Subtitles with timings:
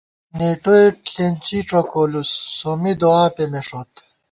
[0.37, 3.91] نېٹوئےݪېنچی ڄوکولُوس، سومّی دعا پېمېݭوت